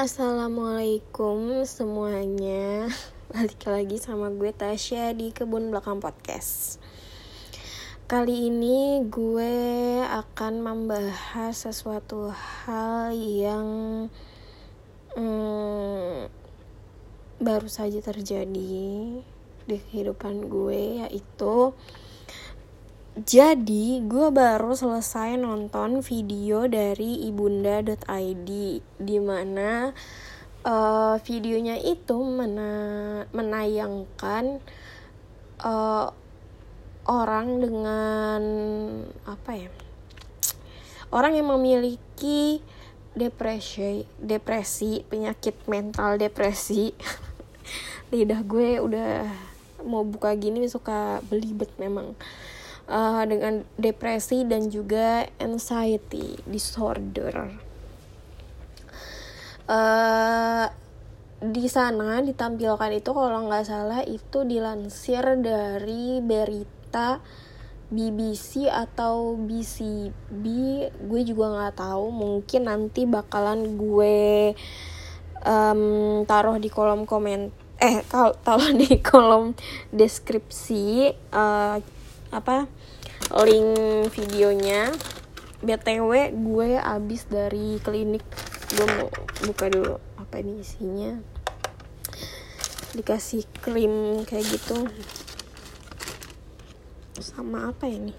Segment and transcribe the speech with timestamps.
[0.00, 2.88] assalamualaikum semuanya.
[3.36, 6.80] Balik lagi sama gue Tasya di kebun belakang podcast.
[8.08, 9.60] Kali ini gue
[10.00, 13.68] akan membahas sesuatu hal yang
[15.20, 16.32] hmm,
[17.44, 19.20] baru saja terjadi
[19.68, 21.76] di kehidupan gue, yaitu
[23.18, 28.50] jadi gue baru selesai nonton video dari ibunda.id
[29.02, 29.90] Di mana
[30.62, 32.70] uh, videonya itu mena
[33.34, 34.62] menayangkan
[35.58, 36.06] uh,
[37.10, 38.42] orang dengan
[39.26, 39.70] apa ya
[41.10, 42.62] Orang yang memiliki
[43.18, 46.94] depresi, depresi, penyakit mental depresi.
[48.14, 49.26] Lidah gue udah
[49.82, 52.14] mau buka gini suka belibet memang
[52.90, 57.54] uh, dengan depresi dan juga anxiety disorder.
[59.70, 60.66] Uh,
[61.40, 67.22] di sana ditampilkan itu kalau nggak salah itu dilansir dari berita
[67.90, 70.44] BBC atau BCB
[71.00, 74.52] gue juga nggak tahu mungkin nanti bakalan gue
[75.42, 77.48] um, taruh di kolom komen
[77.80, 78.04] eh
[78.44, 79.56] taruh di kolom
[79.90, 81.80] deskripsi uh,
[82.30, 82.68] apa
[83.30, 84.90] link videonya.
[85.62, 88.26] Btw gue abis dari klinik.
[88.74, 89.08] Gue mau
[89.46, 91.14] buka dulu apa ini isinya.
[92.94, 94.90] Dikasih krim kayak gitu.
[97.22, 98.14] Sama apa ini?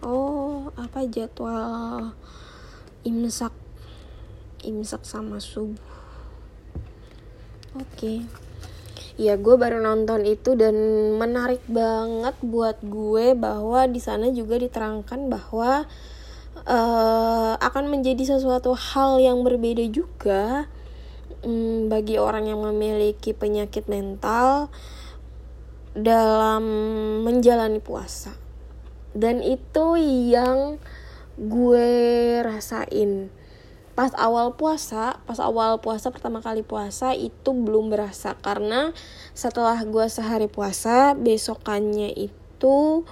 [0.00, 2.16] Oh apa jadwal
[3.04, 3.52] imsak?
[4.64, 5.76] Imsak sama subuh.
[7.76, 8.24] Oke.
[8.24, 8.45] okay
[9.16, 10.76] ya gue baru nonton itu dan
[11.16, 15.88] menarik banget buat gue bahwa di sana juga diterangkan bahwa
[16.68, 20.68] uh, akan menjadi sesuatu hal yang berbeda juga
[21.44, 24.68] um, bagi orang yang memiliki penyakit mental
[25.96, 26.64] dalam
[27.24, 28.36] menjalani puasa.
[29.16, 29.96] Dan itu
[30.28, 30.76] yang
[31.40, 31.88] gue
[32.44, 33.32] rasain
[33.96, 38.36] pas awal puasa pas awal puasa pertama kali puasa itu belum berasa.
[38.44, 38.92] Karena
[39.32, 43.02] setelah gue sehari puasa besokannya itu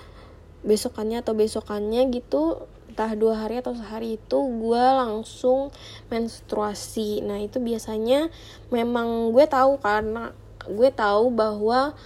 [0.65, 5.73] besokannya atau besokannya gitu entah dua hari atau sehari itu gue langsung
[6.13, 7.25] menstruasi.
[7.25, 8.29] Nah itu biasanya
[8.69, 10.37] memang gue tahu karena
[10.69, 11.97] gue tahu bahwa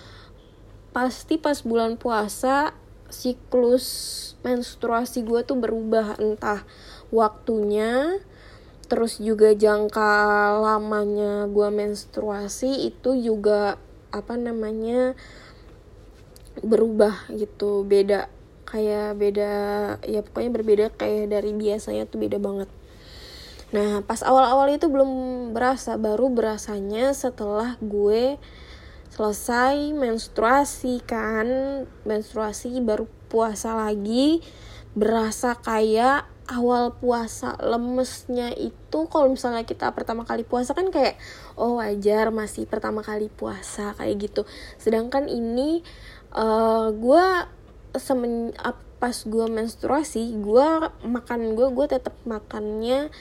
[0.96, 2.72] pasti pas bulan puasa
[3.12, 3.84] siklus
[4.40, 6.16] menstruasi gue tuh berubah.
[6.16, 6.64] Entah
[7.12, 8.22] waktunya
[8.88, 10.10] terus juga jangka
[10.64, 13.76] lamanya gue menstruasi itu juga
[14.08, 15.12] apa namanya
[16.64, 17.84] berubah gitu.
[17.84, 18.32] Beda
[18.68, 19.52] kayak beda
[20.04, 22.68] ya pokoknya berbeda kayak dari biasanya tuh beda banget.
[23.76, 28.40] Nah pas awal-awal itu belum berasa baru berasanya setelah gue
[29.12, 31.46] selesai menstruasi kan.
[32.08, 34.40] Menstruasi baru puasa lagi
[34.96, 41.20] berasa kayak awal puasa lemesnya itu kalau misalnya kita pertama kali puasa kan kayak
[41.60, 44.42] oh wajar masih pertama kali puasa kayak gitu.
[44.80, 45.84] Sedangkan ini
[46.32, 47.26] uh, gue
[47.96, 48.52] semen
[48.98, 50.68] pas gue menstruasi gue
[51.06, 53.14] makan gue gue tetap makannya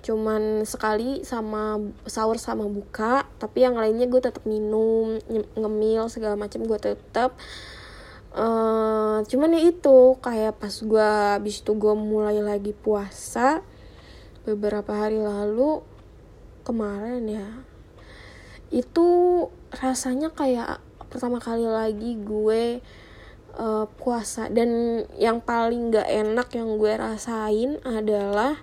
[0.00, 1.76] cuman sekali sama
[2.08, 5.20] sahur sama buka tapi yang lainnya gue tetap minum
[5.52, 7.36] ngemil segala macam gue tetap
[8.34, 11.08] uh, cuman ya itu kayak pas gue
[11.38, 13.62] abis itu gue mulai lagi puasa
[14.48, 15.84] beberapa hari lalu
[16.64, 17.48] kemarin ya
[18.68, 19.08] itu
[19.72, 22.84] rasanya kayak pertama kali lagi gue
[23.56, 24.52] uh, puasa.
[24.52, 28.60] Dan yang paling gak enak yang gue rasain adalah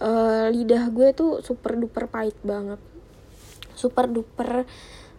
[0.00, 2.80] uh, lidah gue tuh super duper pahit banget.
[3.76, 4.64] Super duper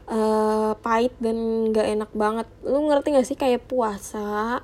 [0.09, 2.47] uh, pahit dan gak enak banget.
[2.65, 3.37] Lu ngerti gak sih?
[3.37, 4.59] Kayak puasa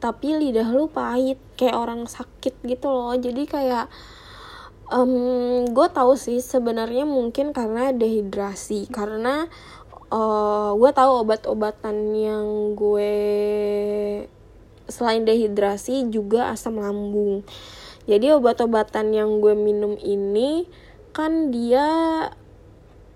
[0.00, 1.40] tapi lidah lu pahit.
[1.56, 3.16] Kayak orang sakit gitu loh.
[3.16, 3.88] Jadi kayak
[4.92, 8.88] um, gue tahu sih sebenarnya mungkin karena dehidrasi.
[8.92, 9.48] Karena
[10.12, 13.14] uh, gue tahu obat-obatan yang gue
[14.90, 17.46] selain dehidrasi juga asam lambung.
[18.10, 20.66] Jadi obat-obatan yang gue minum ini
[21.14, 21.86] kan dia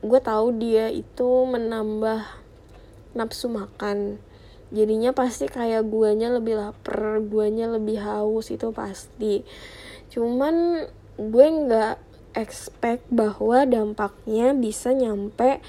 [0.04, 2.44] gue tahu dia itu menambah
[3.16, 4.20] nafsu makan.
[4.74, 9.46] Jadinya pasti kayak guanya lebih lapar guanya lebih haus itu pasti.
[10.12, 10.84] Cuman
[11.16, 11.96] gue nggak
[12.36, 15.64] expect bahwa dampaknya bisa nyampe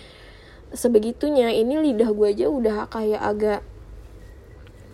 [0.75, 1.53] sebegitunya.
[1.55, 3.61] Ini lidah gue aja udah kayak agak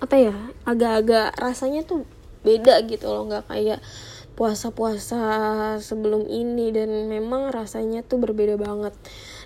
[0.02, 0.36] apa ya
[0.68, 2.06] agak-agak rasanya tuh
[2.46, 3.26] beda gitu loh.
[3.26, 3.80] Nggak kayak
[4.36, 5.24] puasa-puasa
[5.80, 6.76] sebelum ini.
[6.76, 8.94] Dan memang rasanya tuh berbeda banget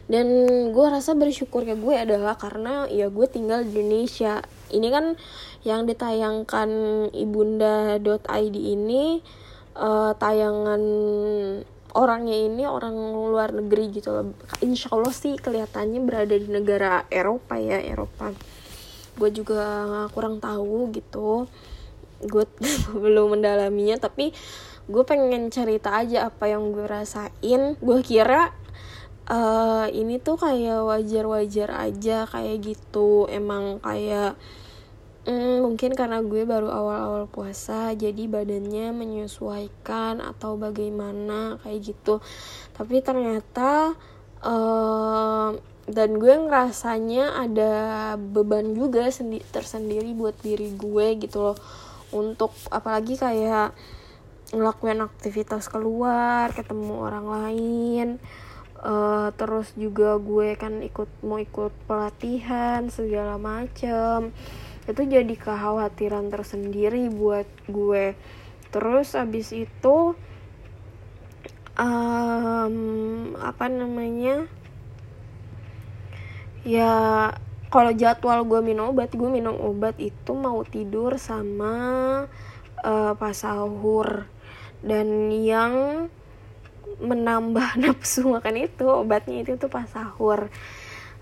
[0.05, 0.27] dan
[0.69, 4.45] gue rasa bersyukur ya gue adalah karena ya gue tinggal di Indonesia.
[4.69, 5.17] Ini kan
[5.65, 6.69] yang ditayangkan
[7.09, 9.25] ibunda.id ini
[9.73, 10.81] uh, tayangan
[11.95, 14.25] orangnya ini orang luar negeri gitu loh.
[14.61, 18.29] Insya Allah sih kelihatannya berada di negara Eropa ya Eropa.
[19.17, 19.65] Gue juga
[20.13, 21.49] kurang tahu gitu.
[22.21, 22.45] Gue
[22.93, 24.37] belum mendalaminya tapi
[24.85, 27.73] gue pengen cerita aja apa yang gue rasain.
[27.81, 28.53] Gue kira
[29.29, 33.25] uh, ini tuh kayak wajar-wajar aja kayak gitu.
[33.29, 34.37] Emang kayak
[35.25, 42.21] mm, mungkin karena gue baru awal-awal puasa jadi badannya menyesuaikan atau bagaimana kayak gitu.
[42.77, 43.97] Tapi ternyata
[44.45, 45.49] uh,
[45.85, 47.73] dan gue ngerasanya ada
[48.17, 51.57] beban juga sendi tersendiri buat diri gue gitu loh.
[52.13, 53.73] Untuk apalagi kayak
[54.53, 58.07] ngelakuin aktivitas keluar ketemu orang lain
[58.81, 64.35] uh, terus juga gue kan ikut mau ikut pelatihan segala macem.
[64.85, 68.13] Itu jadi kekhawatiran tersendiri buat gue.
[68.69, 70.13] Terus abis itu
[71.79, 72.75] um,
[73.39, 74.45] apa namanya?
[76.65, 76.93] Ya
[77.69, 81.75] kalau jadwal gue minum obat gue minum obat itu mau tidur sama
[82.81, 84.29] uh, pas sahur.
[84.85, 86.07] Dan yang
[87.01, 90.47] menambah nafsu makan itu obatnya itu tuh pas sahur.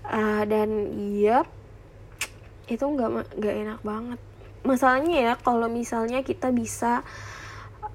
[0.04, 1.48] Uh, dan iya
[2.68, 4.20] itu nggak nggak enak banget.
[4.64, 7.04] Masalahnya ya kalau misalnya kita bisa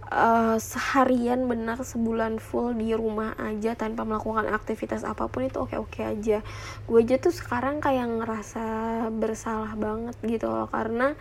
[0.09, 5.77] uh, seharian benar sebulan full di rumah aja tanpa melakukan aktivitas apa pun itu oke
[5.77, 6.41] oke aja.
[6.85, 8.65] Gue aja tuh sekarang kayak ngerasa
[9.13, 11.13] bersalah banget gitu loh karena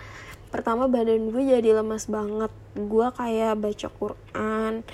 [0.49, 2.53] pertama badan gue jadi lemas banget.
[2.75, 4.85] Gue kayak baca Quran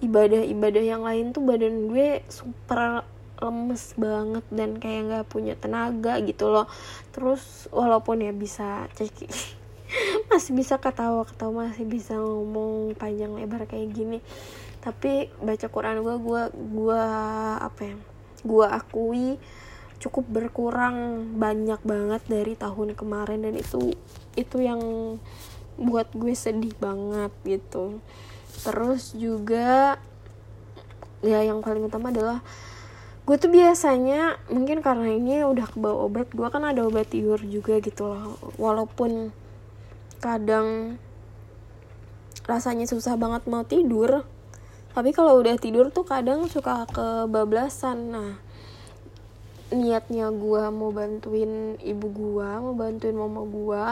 [0.00, 3.04] ibadah-ibadah yang lain tuh badan gue super
[3.40, 6.68] lemes banget dan kayak nggak punya tenaga gitu loh.
[7.12, 9.28] Terus walaupun ya bisa cek
[10.30, 14.18] masih bisa ketawa ketawa masih bisa ngomong panjang lebar kayak gini.
[14.80, 17.02] Tapi baca Quran gue gue gue
[17.60, 17.96] apa ya?
[18.40, 19.36] Gue akui
[20.00, 23.92] cukup berkurang banyak banget dari tahun kemarin dan itu
[24.32, 24.80] itu yang
[25.76, 28.00] buat gue sedih banget gitu.
[28.64, 30.00] Terus juga
[31.20, 32.40] ya yang paling utama adalah
[33.28, 37.76] gue tuh biasanya mungkin karena ini udah kebawa obat gue kan ada obat tidur juga
[37.84, 38.40] gitu loh.
[38.56, 39.36] Walaupun
[40.24, 40.96] kadang
[42.48, 44.24] rasanya susah banget mau tidur
[44.90, 48.10] tapi kalau udah tidur tuh kadang suka kebablasan.
[48.10, 48.49] Nah
[49.70, 53.84] niatnya gue mau bantuin ibu gue mau bantuin mama gue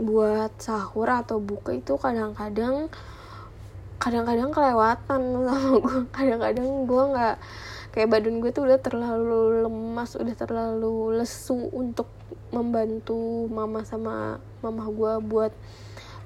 [0.00, 2.88] buat sahur atau buka itu kadang-kadang
[4.00, 7.36] kadang-kadang kelewatan sama gue kadang-kadang gue nggak
[7.90, 12.06] kayak badan gue tuh udah terlalu lemas udah terlalu lesu untuk
[12.54, 15.52] membantu mama sama mama gue buat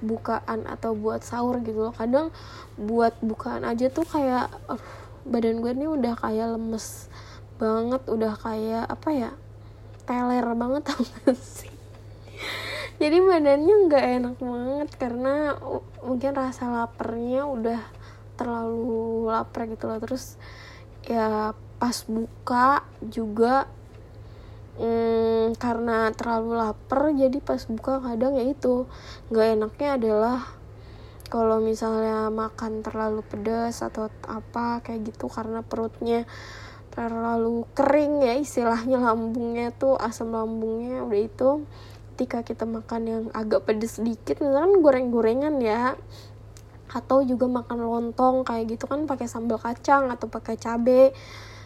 [0.05, 1.95] bukaan atau buat sahur gitu loh.
[1.97, 2.29] Kadang
[2.77, 4.81] buat bukaan aja tuh kayak uh,
[5.25, 7.09] badan gue ini udah kayak lemes
[7.57, 9.31] banget udah kayak apa ya
[10.05, 11.73] teler banget tau gak sih?
[12.95, 15.59] Jadi badannya nggak enak banget karena
[16.05, 17.83] mungkin rasa laparnya udah
[18.39, 19.99] terlalu lapar gitu loh.
[19.99, 20.39] Terus
[21.05, 23.67] ya pas buka juga
[24.79, 28.87] hmm, karena terlalu lapar jadi pas buka kadang ya itu
[29.31, 30.39] nggak enaknya adalah
[31.29, 36.31] kalau misalnya makan terlalu pedas atau apa kayak gitu karena perutnya
[36.95, 41.51] terlalu kering ya istilahnya lambungnya tuh asam lambungnya udah itu.
[42.15, 45.99] Ketika kita makan yang agak pedes sedikit misalkan goreng-gorengan ya.
[46.95, 51.11] Atau juga makan lontong kayak gitu kan pakai sambal kacang atau pakai cabe.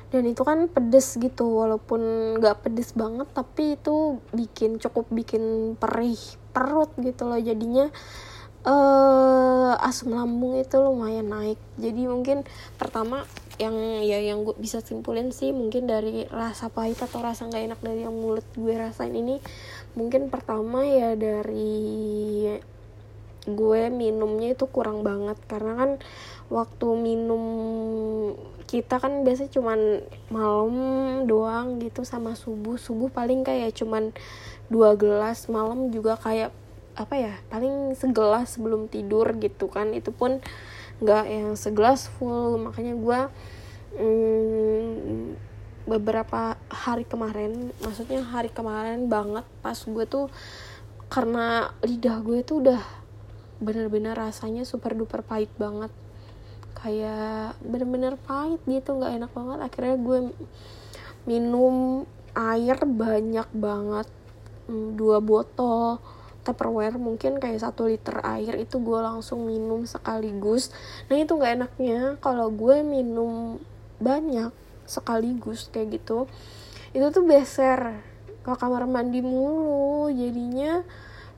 [0.09, 2.01] Dan itu kan pedes gitu walaupun
[2.41, 6.17] nggak pedes banget tapi itu bikin cukup bikin perih
[6.57, 7.93] perut gitu loh jadinya
[8.65, 11.59] uh, asam lambung itu lumayan naik.
[11.79, 12.43] Jadi mungkin
[12.81, 13.23] pertama
[13.59, 13.75] yang
[14.07, 18.07] ya yang gue bisa simpulin sih mungkin dari rasa pahit atau rasa nggak enak dari
[18.07, 19.43] yang mulut gue rasain ini
[19.99, 22.47] mungkin pertama ya dari
[23.49, 25.39] gue minumnya itu kurang banget.
[25.49, 25.91] Karena kan
[26.53, 27.43] waktu minum
[28.69, 30.77] kita kan biasa cuman malam
[31.25, 32.77] doang gitu sama subuh.
[32.77, 34.13] Subuh paling kayak cuman
[34.69, 36.53] dua gelas malam juga kayak
[36.99, 39.95] apa ya paling segelas sebelum tidur gitu kan.
[39.95, 40.43] Itu pun
[40.99, 42.59] nggak yang segelas full.
[42.59, 43.21] Makanya gue
[44.03, 45.39] hmm,
[45.87, 50.29] beberapa hari kemarin maksudnya hari kemarin banget pas gue tuh
[51.09, 52.83] karena lidah gue tuh udah
[53.59, 55.95] bener-bener rasanya super duper pahit banget.
[56.79, 59.59] Kayak bener-bener pahit gitu nggak enak banget.
[59.63, 60.19] Akhirnya gue
[61.27, 62.05] minum
[62.39, 64.09] air banyak banget
[64.71, 65.99] mm, dua botol
[66.49, 70.73] Tupperware mungkin kayak satu liter air itu gue langsung minum sekaligus.
[71.13, 73.61] Nah itu nggak enaknya kalau gue minum
[74.01, 74.49] banyak
[74.89, 76.25] sekaligus kayak gitu.
[76.97, 78.01] Itu tuh beser
[78.41, 80.09] ke kamar mandi mulu.
[80.09, 80.81] Jadinya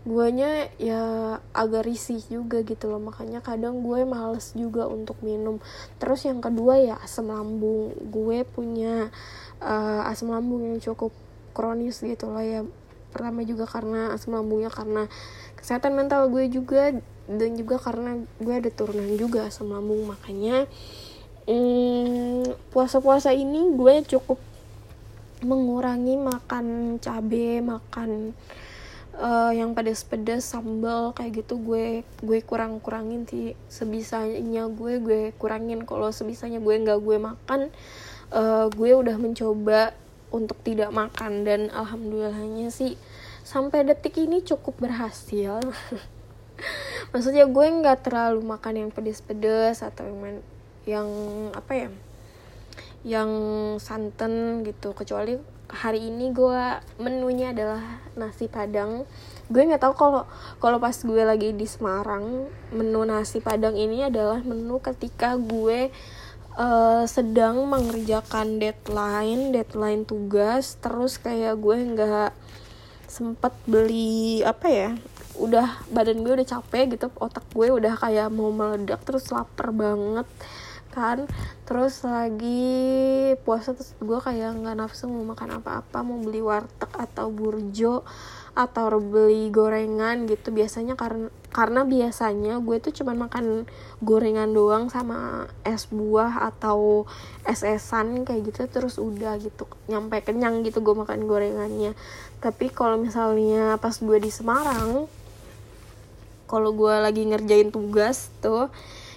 [0.07, 1.03] guanya ya
[1.51, 3.03] agak risih juga gitu loh.
[3.03, 5.59] Makanya kadang gue males juga untuk minum.
[5.99, 7.99] Terus yang kedua ya asam lambung.
[8.15, 9.11] Gue punya
[9.59, 11.11] uh, asam lambung yang cukup
[11.51, 12.63] kronis gitu loh ya
[13.11, 15.11] pertama juga karena asam lambungnya karena
[15.59, 16.95] kesehatan mental gue juga
[17.31, 20.09] dan juga karena gue ada turunan juga asam lambung.
[20.09, 20.67] Makanya
[21.47, 24.39] hmm, puasa-puasa ini gue cukup
[25.41, 28.37] mengurangi makan cabe makan
[29.17, 33.55] uh, yang pedas-pedas sambal kayak gitu gue gue kurang kurangin sih.
[33.71, 35.87] Sebisanya gue gue kurangin.
[35.87, 37.61] Kalau sebisanya gue nggak gue makan
[38.35, 39.95] uh, gue udah mencoba
[40.31, 42.95] untuk tidak makan dan alhamdulillahnya sih
[43.43, 45.59] sampai detik ini cukup berhasil.
[47.13, 50.39] Maksudnya gue nggak terlalu makan yang pedes-pedes atau yang
[50.87, 51.09] yang
[51.53, 51.91] apa ya
[53.03, 53.31] yang
[53.81, 54.93] santan gitu.
[54.93, 56.63] Kecuali hari ini gue
[57.01, 59.07] menunya adalah nasi padang.
[59.51, 60.23] Gue nggak tahu kalau
[60.63, 65.91] kalau pas gue lagi di Semarang menu nasi padang ini adalah menu ketika gue
[66.57, 72.33] uh, sedang mengerjakan deadline deadline tugas terus kayak gue nggak
[73.11, 74.91] sempet beli apa ya
[75.39, 80.27] udah badan gue udah capek gitu otak gue udah kayak mau meledak terus lapar banget
[80.91, 81.25] kan.
[81.65, 82.75] Terus lagi
[83.47, 88.03] puasa terus gue kayak nggak nafsu mau makan apa-apa mau beli warteg atau burjo
[88.61, 93.67] atau beli gorengan gitu biasanya karena karena biasanya gue tuh cuman makan
[93.99, 97.11] gorengan doang sama es buah atau
[97.43, 101.99] es esan kayak gitu terus udah gitu nyampe kenyang gitu gue makan gorengannya.
[102.39, 105.11] Tapi kalau misalnya pas gue di Semarang
[106.47, 108.71] kalau gue lagi ngerjain tugas tuh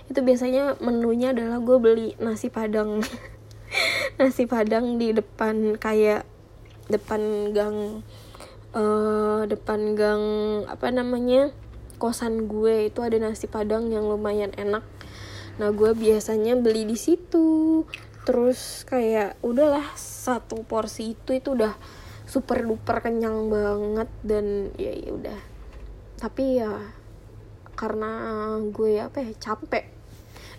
[0.10, 3.02] itu biasanya menunya adalah gue beli nasi padang.
[4.22, 6.30] Nasi padang di depan kayak
[6.94, 8.06] depan gang
[8.74, 10.24] uh, depan gang
[10.68, 11.54] apa namanya
[12.02, 14.84] kosan gue itu ada nasi padang yang lumayan enak.
[15.62, 17.86] Nah gue biasanya beli di situ.
[18.24, 21.76] Terus kayak udahlah satu porsi itu itu udah
[22.24, 25.40] super duper kenyang banget dan ya, ya udah.
[26.20, 26.72] Tapi ya
[27.78, 28.12] karena
[28.74, 29.86] gue apa ya capek.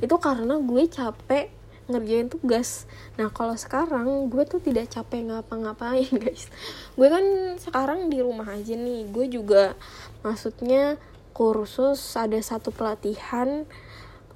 [0.00, 2.88] Itu karena gue capek ngerjain tugas.
[3.20, 6.48] Nah kalau sekarang gue tuh tidak capek ngapa-ngapain guys.
[6.96, 7.24] Gue kan
[7.60, 9.08] sekarang di rumah aja nih.
[9.12, 9.76] Gue juga
[10.24, 10.96] maksudnya
[11.34, 13.66] kursus ada satu pelatihan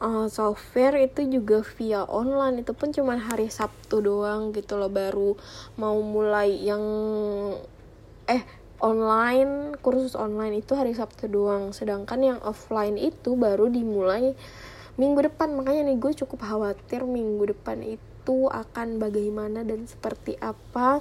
[0.03, 2.67] uh, software itu juga via online.
[2.67, 5.39] Itu pun cuma hari Sabtu doang gitu loh baru
[5.81, 6.85] mau mulai yang
[8.29, 8.45] eh
[8.79, 11.73] online kursus online itu hari Sabtu doang.
[11.75, 14.37] Sedangkan yang offline itu baru dimulai
[14.99, 15.55] minggu depan.
[15.55, 21.01] Makanya nih gue cukup khawatir minggu depan itu akan bagaimana dan seperti apa.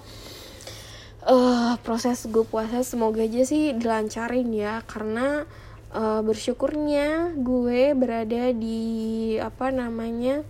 [1.27, 5.43] Uh, proses gue puasa semoga aja sih dilancarin ya karena
[5.91, 10.47] uh, bersyukurnya gue berada di apa namanya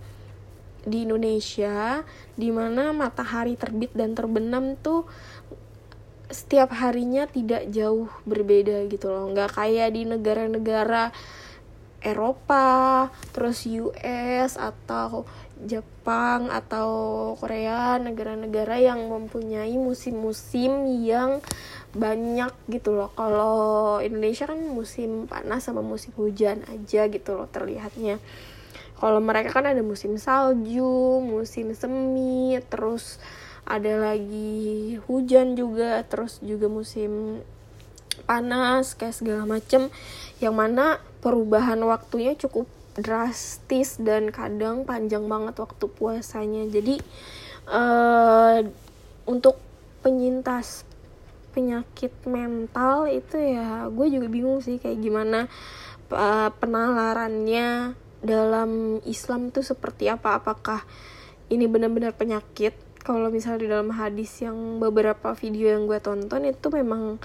[0.86, 2.06] di Indonesia
[2.38, 5.02] di mana matahari terbit dan terbenam tuh
[6.28, 9.32] setiap harinya tidak jauh berbeda gitu loh.
[9.32, 11.10] Nggak kayak di negara-negara
[11.98, 15.26] Eropa, terus US atau
[15.58, 16.88] Jepang atau
[17.34, 21.42] Korea, negara-negara yang mempunyai musim-musim yang
[21.90, 23.10] banyak gitu loh.
[23.18, 28.22] Kalau Indonesia kan musim panas sama musim hujan aja gitu loh terlihatnya.
[28.98, 33.18] Kalau mereka kan ada musim salju, musim semi, terus
[33.62, 37.42] ada lagi hujan juga, terus juga musim
[38.24, 39.92] panas kayak segala macem.
[40.38, 40.84] Yang mana
[41.20, 46.66] perubahan waktunya cukup drastis dan kadang panjang banget waktu puasanya.
[46.66, 46.98] Jadi
[47.70, 48.66] uh,
[49.28, 49.60] untuk
[50.02, 50.88] penyintas
[51.52, 55.50] penyakit mental itu ya gue juga bingung sih kayak gimana
[56.14, 60.38] uh, penalarannya dalam Islam itu seperti apa.
[60.42, 60.82] Apakah
[61.50, 62.74] ini benar-benar penyakit?
[62.98, 67.16] Kalau misalnya di dalam hadis yang beberapa video yang gue tonton itu memang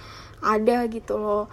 [0.44, 1.46] ada gitu loh.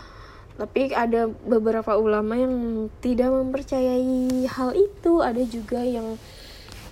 [0.60, 5.24] Tapi ada beberapa ulama yang tidak mempercayai hal itu.
[5.24, 6.20] Ada juga yang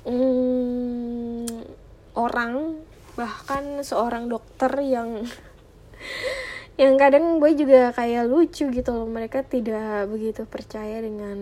[0.09, 1.45] mm,
[2.17, 2.81] orang
[3.19, 5.27] bahkan seorang dokter yang
[6.81, 9.05] yang kadang gue juga kayak lucu gitu loh.
[9.05, 11.37] Mereka tidak begitu percaya dengan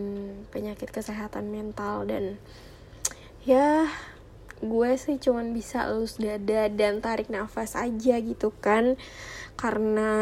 [0.51, 2.11] penyakit kesehatan mental.
[2.11, 2.41] Dan
[3.47, 3.87] ya
[4.65, 8.97] gue sih cuman bisa elus dada dan tarik nafas aja gitu kan
[9.57, 10.13] karena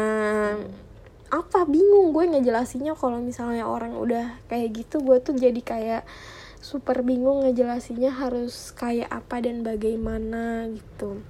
[1.29, 2.95] apa bingung gue ngejelasinnya.
[2.95, 6.03] Kalau misalnya orang udah kayak gitu gue tuh jadi kayak
[6.63, 11.21] super bingung ngejelasinnya harus kayak apa dan bagaimana gitu.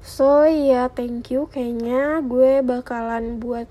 [0.00, 1.50] So ya yeah, thank you.
[1.50, 3.68] Kayaknya gue bakalan buat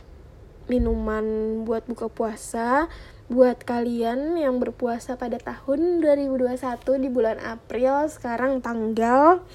[0.70, 1.26] minuman
[1.66, 2.86] buat buka puasa.
[3.30, 6.58] Buat kalian yang berpuasa pada tahun 2021
[6.98, 9.46] di bulan April sekarang tanggal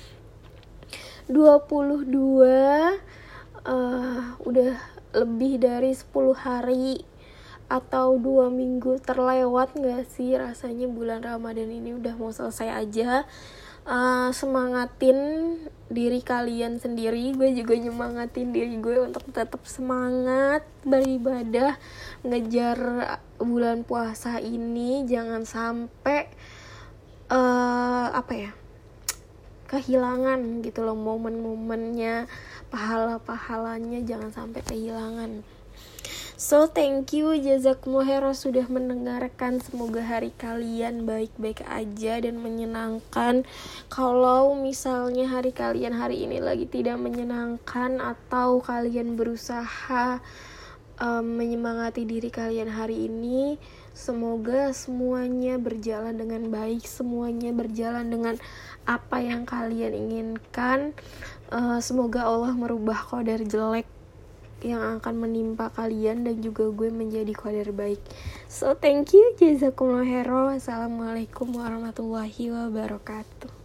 [1.27, 2.45] 22
[3.65, 4.77] uh, udah
[5.15, 7.05] lebih dari 10 hari
[7.65, 13.25] atau dua minggu terlewat gak sih rasanya bulan Ramadan ini udah mau selesai aja.
[13.85, 15.61] Uh, semangatin
[15.93, 17.37] diri kalian sendiri.
[17.37, 21.77] Gue juga nyemangatin diri gue untuk tetap semangat beribadah
[22.25, 22.81] ngejar
[23.37, 25.05] bulan puasa ini.
[25.05, 26.33] Jangan sampai
[27.29, 28.64] uh, apa ya
[29.75, 32.31] kehilangan gitu loh momen-momennya
[32.71, 35.43] pahala-pahalanya jangan sampai kehilangan.
[36.35, 39.63] So thank you jazakumullah sudah mendengarkan.
[39.63, 43.47] Semoga hari kalian baik-baik aja dan menyenangkan.
[43.87, 50.19] Kalau misalnya hari kalian hari ini lagi tidak menyenangkan Atau kalian berusaha
[50.99, 53.57] um, menyemangati diri kalian hari ini
[53.95, 58.35] Semoga semuanya berjalan dengan baik Semuanya berjalan dengan
[58.85, 60.93] apa yang kalian inginkan
[61.55, 63.87] uh, Semoga Allah merubah kodar jelek
[64.65, 68.01] yang akan menimpa kalian dan juga gue menjadi kader baik.
[68.49, 70.57] So thank you jazakumullah khairan.
[70.57, 73.64] Wassalamualaikum warahmatullahi wabarakatuh.